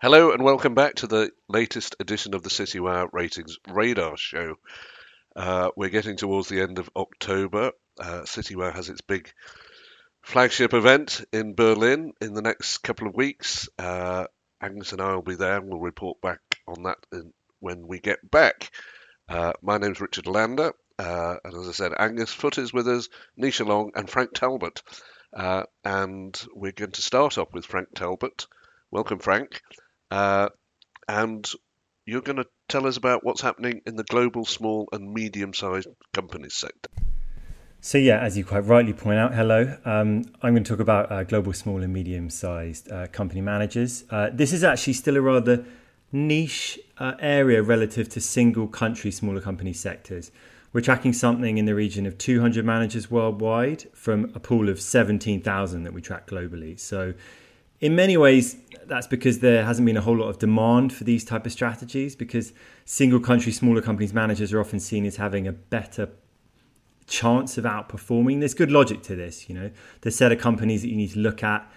[0.00, 4.54] Hello and welcome back to the latest edition of the Citywire Ratings Radar Show.
[5.34, 7.72] Uh, we're getting towards the end of October.
[7.98, 9.32] Uh, Citywire has its big
[10.22, 13.68] flagship event in Berlin in the next couple of weeks.
[13.76, 14.26] Uh,
[14.62, 17.98] Angus and I will be there and we'll report back on that in, when we
[17.98, 18.70] get back.
[19.28, 23.08] Uh, my name's Richard Lander, uh, and as I said, Angus Foote is with us,
[23.36, 24.80] Nisha Long, and Frank Talbot.
[25.36, 28.46] Uh, and we're going to start off with Frank Talbot.
[28.92, 29.60] Welcome, Frank.
[30.10, 30.48] Uh,
[31.08, 31.50] and
[32.06, 35.88] you're going to tell us about what's happening in the global small and medium sized
[36.14, 36.90] companies sector.
[37.80, 39.76] So, yeah, as you quite rightly point out, hello.
[39.84, 44.04] Um, I'm going to talk about uh, global small and medium sized uh, company managers.
[44.10, 45.64] Uh, this is actually still a rather
[46.10, 50.32] niche uh, area relative to single country smaller company sectors.
[50.72, 55.84] We're tracking something in the region of 200 managers worldwide from a pool of 17,000
[55.84, 56.78] that we track globally.
[56.80, 57.14] So,
[57.80, 61.24] in many ways, that's because there hasn't been a whole lot of demand for these
[61.24, 62.52] type of strategies because
[62.84, 66.08] single country smaller companies managers are often seen as having a better
[67.06, 68.40] chance of outperforming.
[68.40, 69.70] There's good logic to this you know.
[70.00, 71.70] The set of companies that you need to look at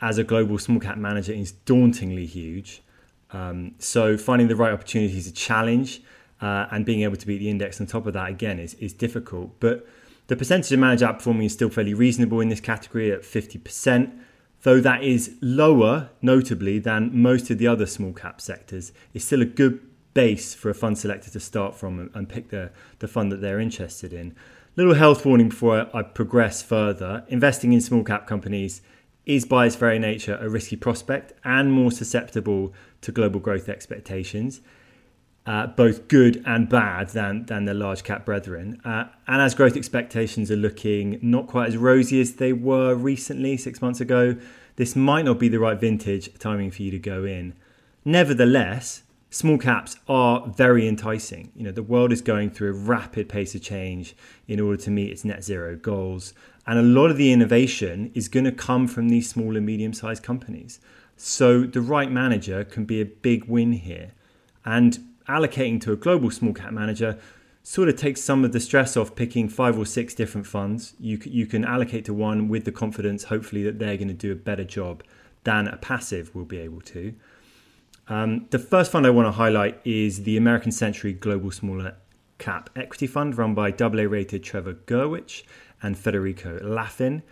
[0.00, 2.82] as a global small cap manager is dauntingly huge.
[3.30, 6.02] Um, so finding the right opportunity is a challenge
[6.40, 8.92] uh, and being able to beat the index on top of that again is, is
[8.92, 9.58] difficult.
[9.60, 9.86] But
[10.28, 14.12] the percentage of manager outperforming is still fairly reasonable in this category at 50%
[14.64, 19.40] though that is lower, notably, than most of the other small cap sectors, is still
[19.42, 19.78] a good
[20.14, 23.60] base for a fund selector to start from and pick the, the fund that they're
[23.60, 24.34] interested in.
[24.76, 27.24] Little health warning before I progress further.
[27.28, 28.80] Investing in small cap companies
[29.26, 34.60] is by its very nature a risky prospect and more susceptible to global growth expectations
[35.46, 38.80] uh, both good and bad than than their large cap brethren.
[38.84, 43.56] Uh, and as growth expectations are looking not quite as rosy as they were recently,
[43.56, 44.36] six months ago,
[44.76, 47.54] this might not be the right vintage timing for you to go in.
[48.04, 51.50] Nevertheless, small caps are very enticing.
[51.54, 54.16] You know, the world is going through a rapid pace of change
[54.48, 56.34] in order to meet its net zero goals.
[56.66, 59.92] And a lot of the innovation is going to come from these small and medium
[59.92, 60.80] sized companies.
[61.16, 64.12] So the right manager can be a big win here.
[64.64, 64.98] And
[65.28, 67.18] allocating to a global small cap manager
[67.62, 70.94] sort of takes some of the stress off picking five or six different funds.
[71.00, 74.32] You, you can allocate to one with the confidence, hopefully, that they're going to do
[74.32, 75.02] a better job
[75.44, 77.14] than a passive will be able to.
[78.06, 81.96] Um, the first fund I want to highlight is the American Century Global Smaller
[82.36, 85.46] Cap Equity Fund, run by AA rated Trevor Gurwich
[85.82, 87.22] and Federico Laffan.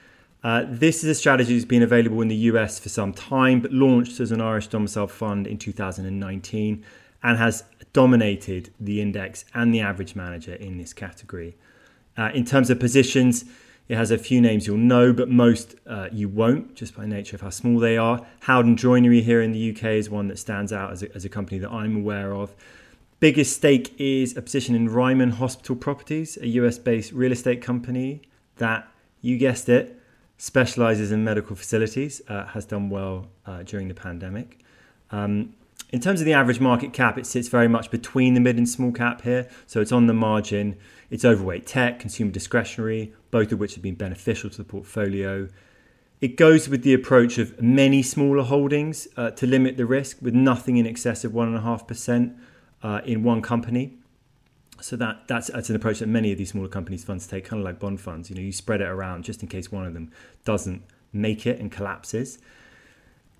[0.42, 3.72] Uh, this is a strategy that's been available in the US for some time, but
[3.72, 6.84] launched as an Irish domicile fund in 2019
[7.22, 11.56] and has dominated the index and the average manager in this category.
[12.16, 13.44] Uh, in terms of positions,
[13.88, 17.36] it has a few names you'll know, but most uh, you won't, just by nature
[17.36, 18.26] of how small they are.
[18.41, 21.28] Howden Joinery here in the UK is one that stands out as a, as a
[21.28, 22.54] company that I'm aware of.
[23.20, 28.22] Biggest stake is a position in Ryman Hospital Properties, a US based real estate company
[28.56, 28.88] that,
[29.20, 30.00] you guessed it,
[30.38, 34.59] specializes in medical facilities, uh, has done well uh, during the pandemic.
[35.10, 35.54] Um,
[35.92, 38.66] in terms of the average market cap, it sits very much between the mid and
[38.66, 39.48] small cap here.
[39.66, 40.76] So it's on the margin.
[41.10, 45.48] It's overweight tech, consumer discretionary, both of which have been beneficial to the portfolio.
[46.22, 50.34] It goes with the approach of many smaller holdings uh, to limit the risk, with
[50.34, 52.38] nothing in excess of 1.5%
[52.82, 53.98] uh, in one company.
[54.80, 57.60] So that, that's, that's an approach that many of these smaller companies funds take, kind
[57.60, 58.30] of like bond funds.
[58.30, 60.10] You know, you spread it around just in case one of them
[60.44, 60.82] doesn't
[61.12, 62.38] make it and collapses.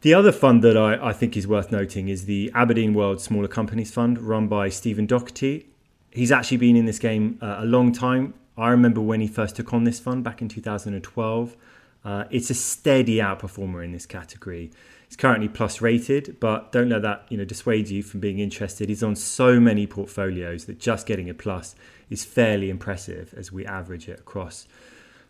[0.03, 3.47] The other fund that I, I, think is worth noting is the Aberdeen World Smaller
[3.47, 5.67] Companies Fund, run by Stephen Docherty.
[6.11, 8.35] He's actually been in this game uh, a long time.
[8.59, 11.57] I remember when he first took on this fund back in 2012.
[12.05, 14.73] Uh, it's a steady outperformer in this category.
[15.07, 18.89] It's currently plus rated, but don't let that you know dissuade you from being interested.
[18.89, 21.77] He's on so many portfolios that just getting a plus
[22.11, 24.67] is fairly impressive as we average it across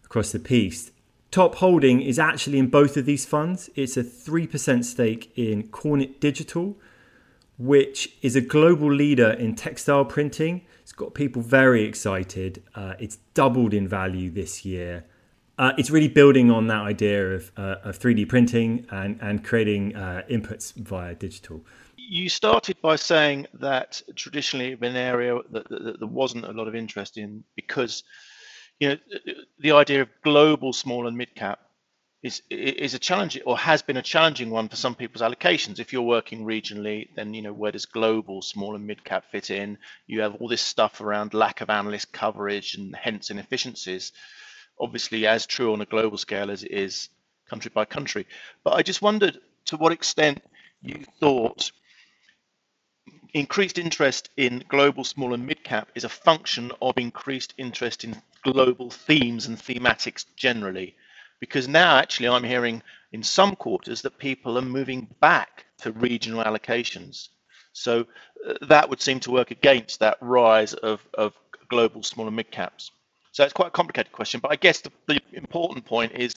[0.03, 0.93] across the piece.
[1.33, 3.71] Top holding is actually in both of these funds.
[3.75, 6.77] It's a 3% stake in Kornit Digital,
[7.59, 10.61] which is a global leader in textile printing.
[10.83, 12.63] It's got people very excited.
[12.75, 15.07] Uh, it's doubled in value this year.
[15.57, 19.97] Uh, it's really building on that idea of, uh, of 3D printing and, and creating
[19.97, 21.65] uh, inputs via digital.
[21.97, 26.53] You started by saying that traditionally, been an area that, that, that there wasn't a
[26.53, 28.03] lot of interest in because
[28.83, 28.99] you know,
[29.61, 31.61] the idea of global small and mid cap
[32.21, 35.79] is is a challenge or has been a challenging one for some people's allocations.
[35.79, 39.51] If you're working regionally, then you know where does global small and mid cap fit
[39.51, 39.79] in?
[40.09, 44.11] You have all this stuff around lack of analyst coverage and hence inefficiencies.
[44.81, 47.09] Obviously, as true on a global scale as it is
[47.49, 48.27] country by country.
[48.65, 50.43] But I just wondered to what extent
[50.81, 51.71] you thought
[53.33, 58.21] increased interest in global small and mid cap is a function of increased interest in
[58.43, 60.95] global themes and thematics generally.
[61.41, 66.45] Because now, actually, I'm hearing in some quarters that people are moving back to regional
[66.45, 67.29] allocations.
[67.73, 68.07] So
[68.47, 71.35] uh, that would seem to work against that rise of, of
[71.69, 72.91] global small and mid caps.
[73.33, 76.35] So it's quite a complicated question, but I guess the, the important point is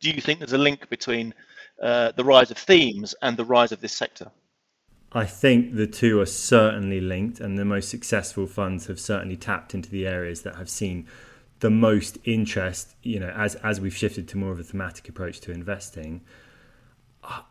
[0.00, 1.34] do you think there's a link between
[1.82, 4.30] uh, the rise of themes and the rise of this sector?
[5.12, 9.74] I think the two are certainly linked, and the most successful funds have certainly tapped
[9.74, 11.06] into the areas that have seen
[11.60, 12.94] the most interest.
[13.02, 16.22] You know, as as we've shifted to more of a thematic approach to investing.
[17.22, 17.42] Uh,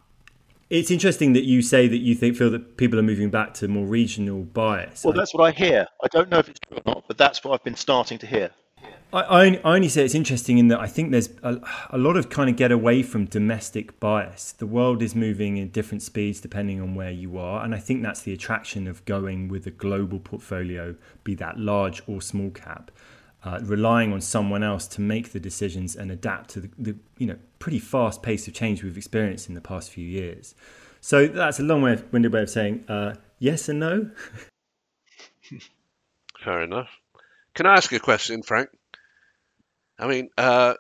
[0.70, 3.68] it's interesting that you say that you think feel that people are moving back to
[3.68, 5.04] more regional bias.
[5.04, 5.88] Well, that's what I hear.
[6.04, 8.26] I don't know if it's true or not, but that's what I've been starting to
[8.26, 8.50] hear.
[9.14, 11.62] I, I, only say it's interesting in that I think there's a,
[11.92, 14.52] a, lot of kind of get away from domestic bias.
[14.52, 18.04] The world is moving in different speeds depending on where you are, and I think
[18.04, 22.92] that's the attraction of going with a global portfolio, be that large or small cap,
[23.46, 27.28] uh, relying on someone else to make the decisions and adapt to the, the you
[27.28, 30.56] know pretty fast pace of change we've experienced in the past few years.
[31.00, 34.10] So that's a long way of, winded way of saying uh, yes and no.
[36.44, 36.90] Fair enough.
[37.54, 38.70] Can I ask a question, Frank?
[39.98, 40.74] I mean, uh,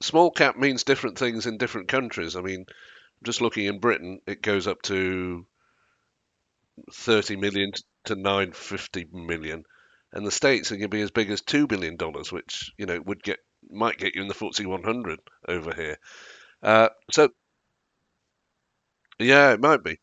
[0.00, 2.36] small cap means different things in different countries.
[2.36, 2.66] I mean,
[3.22, 5.46] just looking in Britain, it goes up to
[6.92, 7.72] 30 million
[8.04, 9.64] to 950 million,
[10.12, 12.86] and the states are going to be as big as two billion dollars, which you
[12.86, 13.38] know would get
[13.70, 15.98] might get you in the FTSE 100 over here.
[16.62, 17.28] Uh, so,
[19.18, 19.98] yeah, it might be.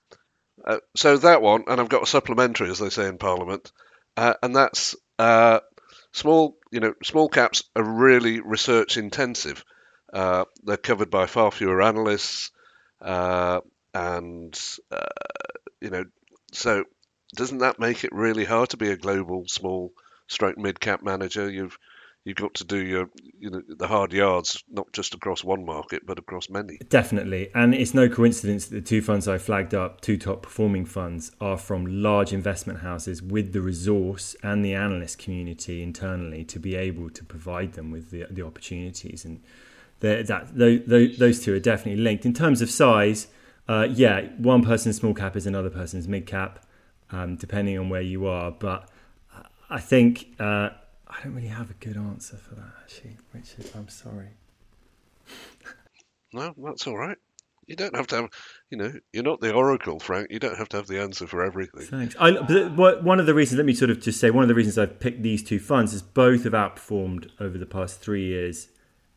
[0.63, 3.72] Uh, so that one, and I've got a supplementary, as they say in Parliament,
[4.18, 5.60] uh, and that's uh,
[6.12, 9.63] small, you know, small caps are really research intensive.
[10.13, 12.51] Uh, they're covered by far fewer analysts,
[13.01, 13.60] uh,
[13.94, 14.58] and
[15.81, 16.06] you know,
[16.54, 16.84] so
[17.36, 19.94] doesn't that make it really hard to be a global small
[20.28, 21.50] stroke mid cap manager?
[21.50, 21.78] You've
[22.26, 23.10] you've got to do your
[23.40, 26.80] you know the hard yards not just across one market but across many.
[26.90, 27.50] Definitely.
[27.54, 31.32] And it's no coincidence that the two funds i flagged up two top performing funds
[31.40, 36.76] are from large investment houses with the resource and the analyst community internally to be
[36.76, 39.24] able to provide them with the, the opportunities.
[39.24, 39.42] And
[40.02, 42.26] that those, those two are definitely linked.
[42.26, 43.28] In terms of size
[43.68, 46.65] uh, yeah one person's small cap is another person's mid cap
[47.12, 48.90] um, depending on where you are but
[49.69, 50.69] i think uh,
[51.16, 53.69] I don't really have a good answer for that, actually, Richard.
[53.75, 54.30] I'm sorry.
[56.34, 57.18] no, that's all right.
[57.68, 58.30] You don't have to have,
[58.69, 60.28] you know, you're not the oracle, Frank.
[60.30, 61.86] You don't have to have the answer for everything.
[61.86, 62.16] Thanks.
[62.19, 64.54] I, but one of the reasons, let me sort of just say, one of the
[64.56, 68.68] reasons I've picked these two funds is both have outperformed over the past three years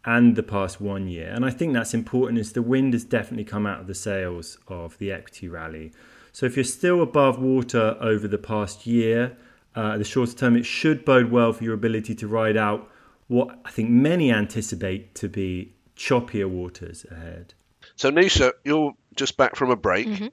[0.05, 1.29] and the past one year.
[1.29, 4.57] And I think that's important as the wind has definitely come out of the sails
[4.69, 5.93] of the equity rally.
[6.39, 9.37] So if you're still above water over the past year,
[9.75, 12.89] uh, the shorter term, it should bode well for your ability to ride out
[13.27, 17.55] what I think many anticipate to be choppier waters ahead.
[17.97, 20.29] So, Nisha, you're just back from a break, mm-hmm.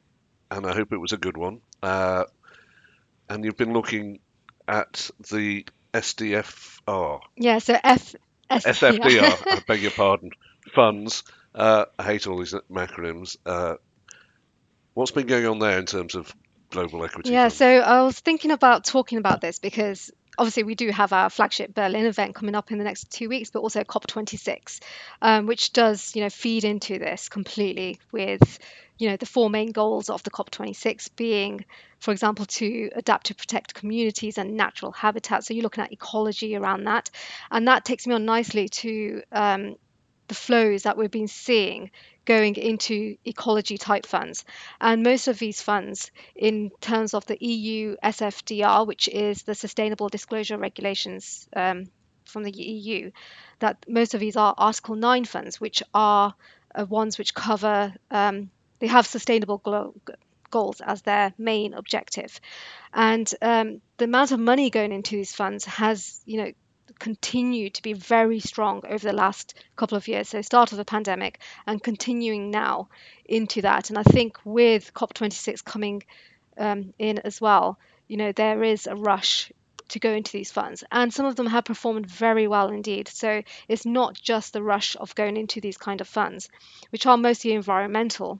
[0.51, 1.61] and I hope it was a good one.
[1.81, 2.25] Uh,
[3.27, 4.19] and you've been looking
[4.67, 5.65] at the
[5.95, 7.19] SDFR.
[7.35, 8.13] Yeah, so F.
[8.51, 10.29] SFDR, I beg your pardon,
[10.75, 11.23] funds.
[11.55, 13.37] Uh, I hate all these acronyms.
[13.43, 13.77] Uh,
[14.95, 16.35] what's been going on there in terms of
[16.71, 17.29] global equity?
[17.29, 21.29] Yeah, so I was thinking about talking about this because obviously we do have our
[21.29, 24.79] flagship Berlin event coming up in the next two weeks, but also COP26,
[25.21, 28.59] um, which does you know feed into this completely with
[28.97, 31.65] you know the four main goals of the COP26 being,
[31.99, 35.47] for example, to adapt to protect communities and natural habitats.
[35.47, 37.11] So you're looking at ecology around that,
[37.51, 39.75] and that takes me on nicely to um,
[40.27, 41.91] the flows that we've been seeing
[42.25, 44.43] going into ecology type funds.
[44.81, 50.09] And most of these funds, in terms of the EU SFDR, which is the Sustainable
[50.09, 51.85] Disclosure Regulations um,
[52.25, 53.11] from the EU,
[53.59, 56.33] that most of these are Article 9 funds, which are
[56.73, 59.93] uh, ones which cover, um, they have sustainable glo-
[60.49, 62.39] goals as their main objective.
[62.93, 66.51] And um, the amount of money going into these funds has, you know,
[66.99, 70.29] continued to be very strong over the last couple of years.
[70.29, 72.89] So, start of the pandemic and continuing now
[73.25, 73.89] into that.
[73.89, 76.03] And I think with COP26 coming
[76.57, 77.77] um, in as well,
[78.07, 79.51] you know, there is a rush
[79.89, 80.83] to go into these funds.
[80.91, 83.07] And some of them have performed very well indeed.
[83.07, 86.49] So, it's not just the rush of going into these kind of funds,
[86.91, 88.39] which are mostly environmental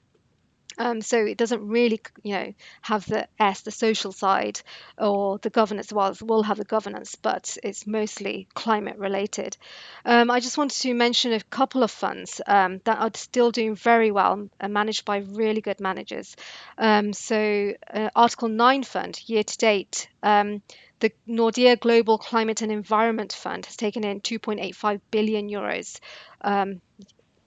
[0.77, 4.62] Um, so it doesn't really, you know, have the S, the social side,
[4.98, 5.91] or the governance.
[5.91, 9.58] Well, it will have the governance, but it's mostly climate related.
[10.03, 13.75] Um, I just wanted to mention a couple of funds um, that are still doing
[13.75, 16.36] very well and managed by really good managers.
[16.77, 20.62] Um, so, uh, Article 9 fund, year to date, um,
[21.00, 26.00] the Nordea Global Climate and Environment Fund has taken in 2.85 billion euros
[26.41, 26.82] um,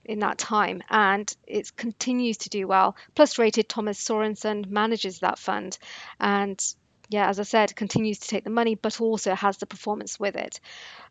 [0.05, 2.95] in that time and it continues to do well.
[3.15, 5.77] Plus rated Thomas Sorensen manages that fund
[6.19, 6.63] and
[7.09, 10.35] yeah, as I said, continues to take the money, but also has the performance with
[10.35, 10.59] it.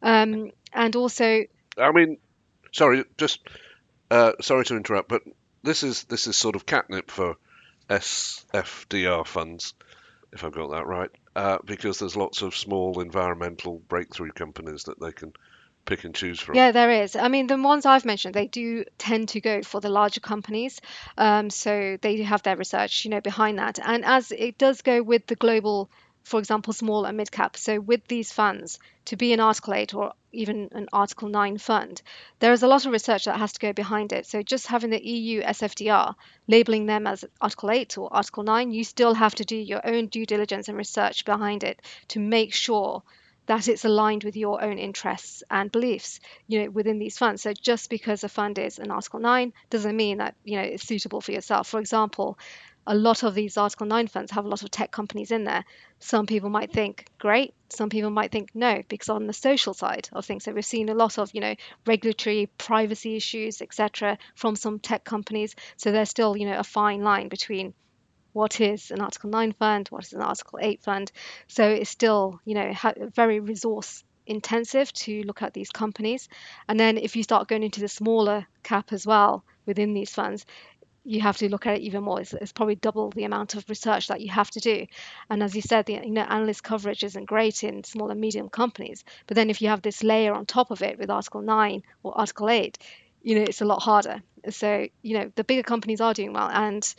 [0.00, 1.44] Um, and also,
[1.76, 2.18] I mean,
[2.72, 3.40] sorry, just
[4.10, 5.22] uh, sorry to interrupt, but
[5.64, 7.36] this is this is sort of catnip for
[7.90, 9.74] SFDR funds,
[10.32, 15.00] if I've got that right, uh, because there's lots of small environmental breakthrough companies that
[15.00, 15.32] they can
[15.88, 16.54] pick and choose from.
[16.54, 17.16] Yeah, there is.
[17.16, 20.80] I mean, the ones I've mentioned, they do tend to go for the larger companies.
[21.16, 23.78] Um, so they have their research, you know, behind that.
[23.82, 25.90] And as it does go with the global,
[26.24, 27.56] for example, small and mid cap.
[27.56, 32.02] So with these funds, to be an Article 8 or even an Article 9 fund,
[32.38, 34.26] there is a lot of research that has to go behind it.
[34.26, 36.14] So just having the EU SFDR
[36.46, 40.08] labeling them as Article 8 or Article 9, you still have to do your own
[40.08, 43.02] due diligence and research behind it to make sure
[43.48, 47.42] that it's aligned with your own interests and beliefs, you know, within these funds.
[47.42, 50.86] So just because a fund is an Article 9 doesn't mean that, you know, it's
[50.86, 51.66] suitable for yourself.
[51.66, 52.38] For example,
[52.86, 55.64] a lot of these Article 9 funds have a lot of tech companies in there.
[55.98, 60.10] Some people might think great, some people might think no, because on the social side
[60.12, 61.54] of things, so we've seen a lot of, you know,
[61.86, 65.56] regulatory privacy issues, etc., from some tech companies.
[65.78, 67.72] So there's still, you know, a fine line between
[68.32, 71.12] what is an Article 9 fund, what is an Article 8 fund.
[71.46, 72.72] So it's still, you know,
[73.14, 76.28] very resource intensive to look at these companies.
[76.68, 80.44] And then if you start going into the smaller cap as well within these funds,
[81.04, 82.20] you have to look at it even more.
[82.20, 84.86] It's, it's, probably double the amount of research that you have to do.
[85.30, 88.50] And as you said, the you know analyst coverage isn't great in small and medium
[88.50, 89.04] companies.
[89.26, 92.18] But then if you have this layer on top of it with Article 9 or
[92.18, 92.76] Article 8,
[93.22, 94.22] you know it's a lot harder.
[94.50, 96.94] So you know the bigger companies are doing well, and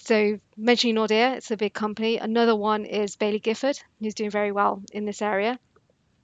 [0.00, 2.18] so mentioning Nordea, it's a big company.
[2.18, 5.58] Another one is Baillie Gifford, who's doing very well in this area.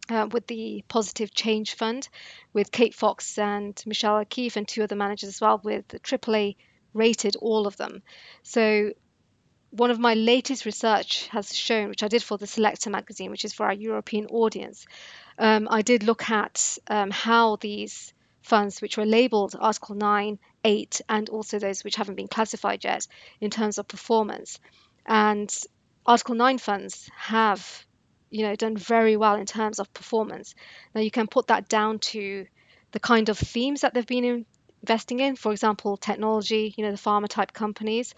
[0.08, 2.08] Uh, with the Positive Change Fund,
[2.52, 6.54] with Kate Fox and Michelle O'Keefe and two other managers as well, with AAA
[6.94, 8.02] rated all of them.
[8.44, 8.92] So
[9.70, 13.44] one of my latest research has shown, which I did for the Selector magazine, which
[13.44, 14.86] is for our European audience,
[15.38, 18.14] um, I did look at um, how these
[18.46, 23.06] funds which were labeled Article 9, 8, and also those which haven't been classified yet
[23.40, 24.60] in terms of performance.
[25.04, 25.52] And
[26.06, 27.84] Article 9 funds have
[28.30, 30.54] you know done very well in terms of performance.
[30.94, 32.46] Now you can put that down to
[32.92, 34.46] the kind of themes that they've been
[34.82, 38.14] investing in, for example, technology, you know, the pharma type companies.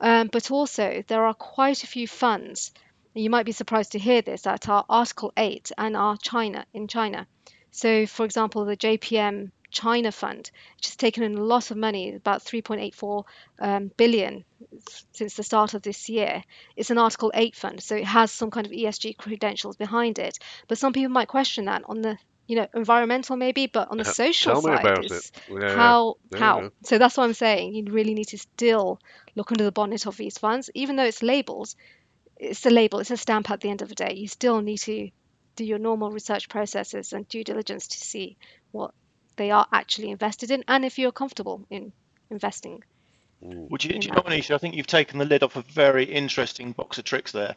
[0.00, 2.72] Um, but also there are quite a few funds,
[3.14, 6.86] you might be surprised to hear this, that are Article 8 and are China in
[6.86, 7.26] China.
[7.72, 12.14] So, for example, the JPM China fund, which has taken in a lot of money,
[12.14, 13.24] about 3.84
[13.58, 14.44] um, billion
[15.12, 16.44] since the start of this year.
[16.76, 20.38] It's an Article 8 fund, so it has some kind of ESG credentials behind it.
[20.68, 24.04] But some people might question that on the you know environmental maybe but on the
[24.04, 25.08] social Tell side
[25.48, 26.68] yeah, how yeah, how yeah.
[26.82, 28.98] so that's what i'm saying you really need to still
[29.36, 31.72] look under the bonnet of these funds even though it's labeled
[32.36, 34.78] it's a label it's a stamp at the end of the day you still need
[34.78, 35.08] to
[35.54, 38.36] do your normal research processes and due diligence to see
[38.72, 38.92] what
[39.36, 41.92] they are actually invested in and if you're comfortable in
[42.30, 42.82] investing.
[43.44, 46.04] Would you, do you know, Anisha, I think you've taken the lid off a very
[46.04, 47.56] interesting box of tricks there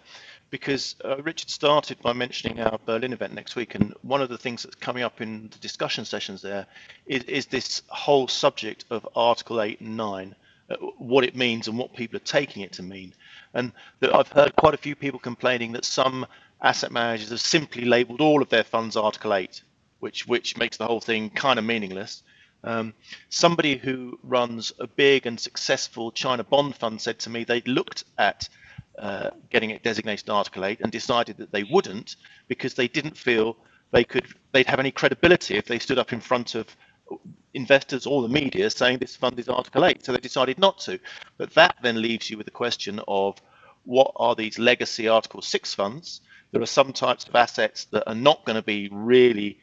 [0.50, 3.75] because uh, Richard started by mentioning our Berlin event next week.
[3.75, 6.65] And one of the things that's coming up in the discussion sessions there
[7.05, 10.36] is, is this whole subject of Article 8 and 9,
[10.72, 13.13] uh, what it means and what people are taking it to mean.
[13.53, 16.25] And that I've heard quite a few people complaining that some
[16.63, 19.62] asset managers have simply labeled all of their funds Article 8
[20.06, 22.22] which which makes the whole thing kind of meaningless.
[22.64, 22.94] Um,
[23.30, 28.04] somebody who runs a big and successful China bond fund said to me they looked
[28.20, 28.48] at
[29.00, 33.58] uh, getting it designated Article 8 and decided that they wouldn't because they didn't feel
[33.90, 36.68] they could they'd have any credibility if they stood up in front of
[37.56, 40.06] investors or the media saying this fund is Article 8.
[40.06, 41.00] So they decided not to.
[41.40, 43.42] But that then leaves you with the question of
[43.86, 46.22] what are these legacy Article 6 funds?
[46.52, 49.60] There are some types of assets that are not going to be really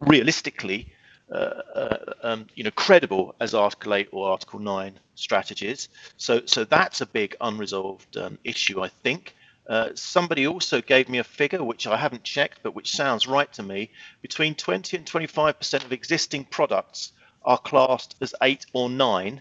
[0.00, 0.92] realistically
[1.32, 5.88] uh, uh, um, you know, credible as Article 8 or Article 9 strategies.
[6.16, 9.36] So, so that's a big unresolved um, issue, I think.
[9.68, 13.52] Uh, somebody also gave me a figure which I haven't checked, but which sounds right
[13.52, 13.92] to me.
[14.22, 17.12] Between 20 and 25% of existing products
[17.44, 19.40] are classed as 8 or 9,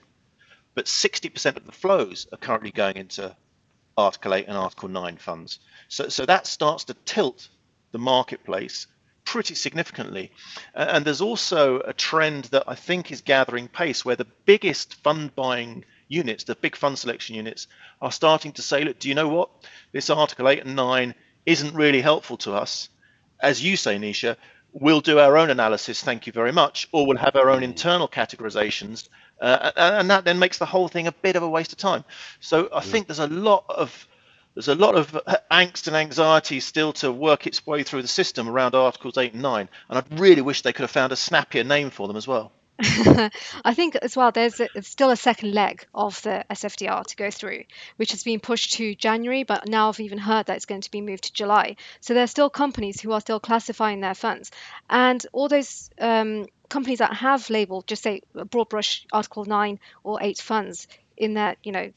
[0.76, 3.36] but 60% of the flows are currently going into
[3.98, 5.58] Article 8 and Article 9 funds.
[5.88, 7.50] So, so that starts to tilt
[7.92, 8.86] the marketplace
[9.30, 10.32] pretty significantly.
[10.74, 15.36] And there's also a trend that I think is gathering pace where the biggest fund
[15.36, 17.68] buying units, the big fund selection units,
[18.02, 19.52] are starting to say, look, do you know what?
[19.92, 21.14] This Article 8 and 9
[21.46, 22.90] isn't really helpful to us.
[23.40, 24.36] As you say, Nisha,
[24.74, 28.08] we'll do our own analysis, thank you very much, or we'll have our own internal
[28.08, 29.10] categorizations.
[29.40, 32.04] Uh, and that then makes the whole thing a bit of a waste of time.
[32.40, 34.08] So I think there's a lot of
[34.60, 35.18] there's a lot of
[35.50, 39.42] angst and anxiety still to work its way through the system around Articles 8 and
[39.42, 42.28] 9, and I'd really wish they could have found a snappier name for them as
[42.28, 42.52] well.
[42.82, 47.32] I think as well, there's a, still a second leg of the SFDR to go
[47.32, 47.64] through,
[47.96, 50.92] which has been pushed to January, but now I've even heard that it's going to
[50.92, 51.78] be moved to July.
[52.02, 54.52] So there are still companies who are still classifying their funds,
[54.90, 60.20] and all those um, companies that have labelled, just say broad brush Article 9 or
[60.22, 61.94] 8 funds in their, you know,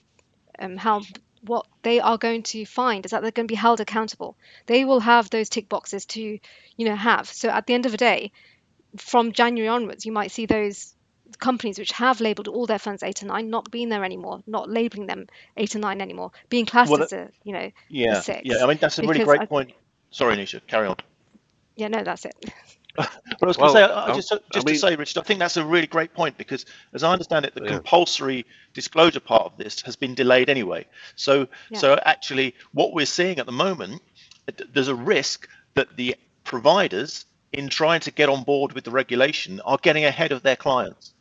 [0.61, 1.03] um, how
[1.45, 4.37] what they are going to find is that they're going to be held accountable.
[4.67, 6.39] They will have those tick boxes to,
[6.77, 7.29] you know, have.
[7.29, 8.33] So at the end of the day,
[8.97, 10.95] from January onwards, you might see those
[11.39, 14.69] companies which have labelled all their funds eight and nine not being there anymore, not
[14.69, 18.43] labelling them eight and nine anymore, being classed well, as a you know yeah six.
[18.45, 19.73] Yeah, I mean that's a really great I, point.
[20.11, 20.97] Sorry, Nisha, carry on.
[21.77, 22.35] Yeah, no, that's it.
[22.95, 23.09] But
[23.43, 25.21] I was going uh, um, to say, I, just, just I mean, to say, Richard,
[25.21, 27.71] I think that's a really great point because, as I understand it, the yeah.
[27.71, 28.45] compulsory
[28.75, 30.87] disclosure part of this has been delayed anyway.
[31.17, 31.79] So, yeah.
[31.79, 34.03] so actually, what we're seeing at the moment,
[34.73, 39.61] there's a risk that the providers in trying to get on board with the regulation
[39.61, 41.13] are getting ahead of their clients.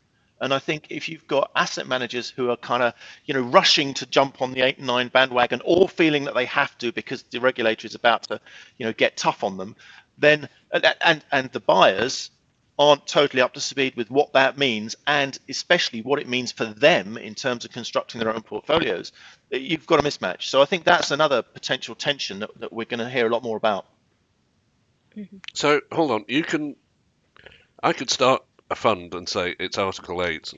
[0.41, 2.93] And I think if you've got asset managers who are kind of,
[3.25, 6.45] you know, rushing to jump on the eight and nine bandwagon, or feeling that they
[6.45, 8.41] have to because the regulator is about to,
[8.77, 9.75] you know, get tough on them,
[10.21, 12.31] then and and the buyers
[12.79, 16.65] aren't totally up to speed with what that means, and especially what it means for
[16.65, 19.11] them in terms of constructing their own portfolios,
[19.51, 20.43] you've got a mismatch.
[20.43, 23.43] So I think that's another potential tension that, that we're going to hear a lot
[23.43, 23.85] more about.
[25.15, 25.37] Mm-hmm.
[25.53, 26.75] So hold on, you can.
[27.83, 30.53] I could start a fund and say it's Article Eight.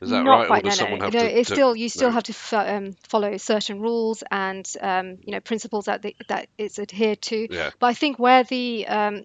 [0.00, 0.46] Is that Not right?
[0.46, 1.04] Quite, or does no, someone no.
[1.06, 2.14] have no, to, it's to, still you still no.
[2.14, 6.78] have to um, follow certain rules and um, you know principles that the, that it's
[6.78, 7.48] adhered to.
[7.52, 7.70] Yeah.
[7.78, 9.24] But I think where the um,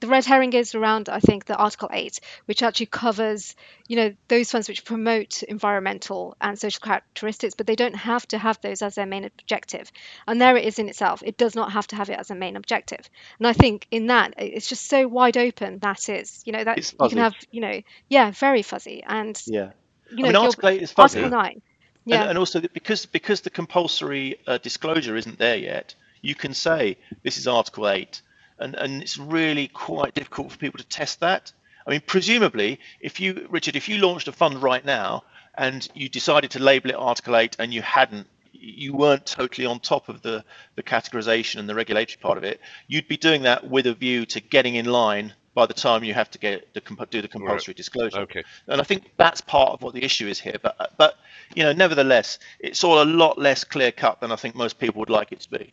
[0.00, 3.54] the red herring is around, I think, the Article 8, which actually covers,
[3.88, 8.38] you know, those funds which promote environmental and social characteristics, but they don't have to
[8.38, 9.90] have those as their main objective.
[10.26, 11.22] And there it is in itself.
[11.24, 13.08] It does not have to have it as a main objective.
[13.38, 16.78] And I think in that, it's just so wide open that is, you know, that
[16.78, 19.02] you can have, you know, yeah, very fuzzy.
[19.06, 19.72] And, yeah.
[20.14, 21.20] You know, I mean, Article 8 is fuzzy.
[21.20, 21.62] Article 9.
[22.04, 22.20] Yeah.
[22.22, 26.96] And, and also because because the compulsory uh, disclosure isn't there yet, you can say
[27.22, 28.22] this is Article 8
[28.62, 31.52] and, and it's really quite difficult for people to test that.
[31.86, 36.08] I mean, presumably, if you, Richard, if you launched a fund right now and you
[36.08, 40.22] decided to label it Article 8 and you hadn't, you weren't totally on top of
[40.22, 40.44] the,
[40.76, 44.24] the categorization and the regulatory part of it, you'd be doing that with a view
[44.26, 47.72] to getting in line by the time you have to get the, do the compulsory
[47.72, 47.76] right.
[47.76, 48.20] disclosure.
[48.20, 48.42] Okay.
[48.66, 50.56] And I think that's part of what the issue is here.
[50.62, 51.16] But but
[51.54, 55.00] you know, nevertheless, it's all a lot less clear cut than I think most people
[55.00, 55.72] would like it to be.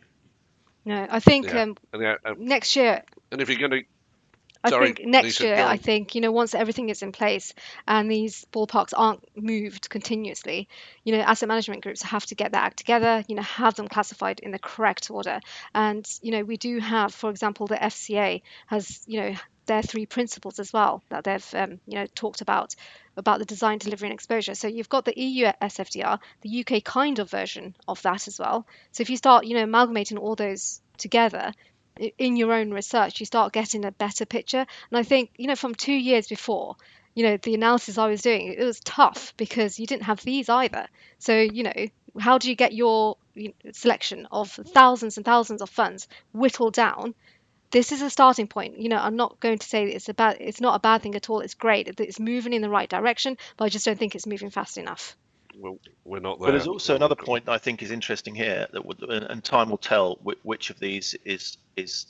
[0.84, 1.62] No, I think yeah.
[1.62, 3.02] um, yeah, um, next year.
[3.32, 3.84] And if you're going to
[4.62, 7.54] I Sorry, think next Lisa, year, I think, you know, once everything is in place
[7.88, 10.68] and these ballparks aren't moved continuously,
[11.02, 13.88] you know, asset management groups have to get that act together, you know, have them
[13.88, 15.40] classified in the correct order.
[15.74, 20.04] And, you know, we do have, for example, the FCA has, you know, their three
[20.04, 22.74] principles as well that they've, um, you know, talked about
[23.16, 24.54] about the design, delivery, and exposure.
[24.54, 28.66] So you've got the EU SFDR, the UK kind of version of that as well.
[28.92, 31.52] So if you start, you know, amalgamating all those together
[32.18, 34.66] in your own research, you start getting a better picture.
[34.90, 36.76] And I think, you know, from two years before,
[37.14, 40.48] you know, the analysis I was doing, it was tough because you didn't have these
[40.48, 40.86] either.
[41.18, 41.86] So, you know,
[42.18, 43.16] how do you get your
[43.72, 47.14] selection of thousands and thousands of funds whittled down
[47.70, 48.78] this is a starting point.
[48.78, 51.14] You know, I'm not going to say it's a bad, it's not a bad thing
[51.14, 51.40] at all.
[51.40, 52.00] It's great.
[52.00, 55.16] It's moving in the right direction, but I just don't think it's moving fast enough.
[55.56, 56.48] Well, we're not there.
[56.48, 59.78] But there's also another point I think is interesting here that, would, and time will
[59.78, 62.06] tell which of these is is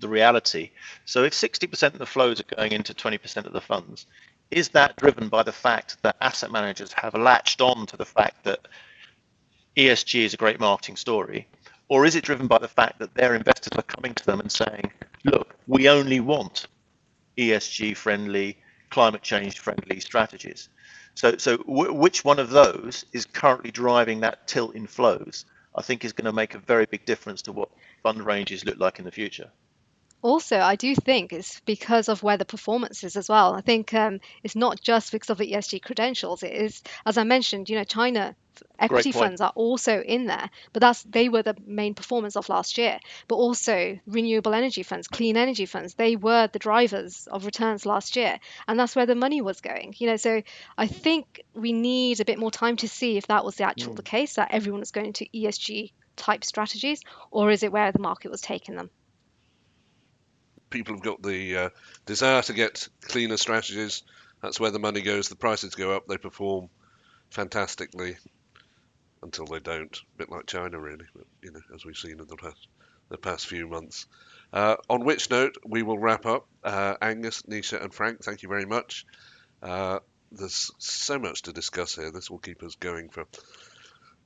[0.00, 0.70] the reality.
[1.04, 4.06] So if 60% of the flows are going into 20% of the funds,
[4.50, 8.44] is that driven by the fact that asset managers have latched on to the fact
[8.44, 8.66] that
[9.76, 11.46] ESG is a great marketing story
[11.88, 14.50] or is it driven by the fact that their investors are coming to them and
[14.50, 14.90] saying,
[15.24, 16.66] look, we only want
[17.36, 18.56] ESG friendly,
[18.90, 20.68] climate change friendly strategies?
[21.14, 25.44] So, so w- which one of those is currently driving that tilt in flows?
[25.76, 27.70] I think is going to make a very big difference to what
[28.02, 29.50] fund ranges look like in the future.
[30.24, 33.52] Also, I do think it's because of where the performance is as well.
[33.52, 36.42] I think um, it's not just because of the ESG credentials.
[36.42, 38.34] It is, as I mentioned, you know, China
[38.78, 42.78] equity funds are also in there, but that's they were the main performance of last
[42.78, 43.00] year.
[43.28, 48.16] But also renewable energy funds, clean energy funds, they were the drivers of returns last
[48.16, 49.94] year, and that's where the money was going.
[49.98, 50.42] You know, so
[50.78, 53.92] I think we need a bit more time to see if that was the actual
[53.92, 53.96] mm.
[53.96, 57.98] the case that everyone is going to ESG type strategies, or is it where the
[57.98, 58.88] market was taking them?
[60.74, 61.70] People have got the uh,
[62.04, 64.02] desire to get cleaner strategies.
[64.42, 65.28] That's where the money goes.
[65.28, 66.08] The prices go up.
[66.08, 66.68] They perform
[67.30, 68.16] fantastically
[69.22, 69.96] until they don't.
[69.96, 71.04] A bit like China, really.
[71.14, 72.66] But, you know, as we've seen in the past
[73.08, 74.06] the past few months.
[74.52, 76.48] Uh, on which note, we will wrap up.
[76.64, 79.06] Uh, Angus, Nisha, and Frank, thank you very much.
[79.62, 80.00] Uh,
[80.32, 82.10] there's so much to discuss here.
[82.10, 83.26] This will keep us going for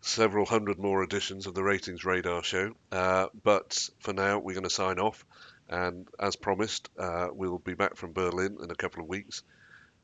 [0.01, 2.73] several hundred more editions of the Ratings Radar show.
[2.91, 5.27] Uh, but for now, we're going to sign off.
[5.69, 9.43] And as promised, uh, we'll be back from Berlin in a couple of weeks,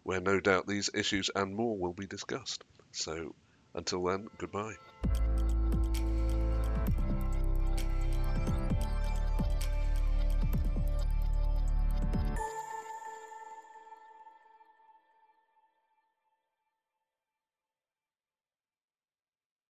[0.02, 2.64] where no doubt these issues and more will be discussed.
[2.92, 3.34] So
[3.74, 4.74] until then, goodbye.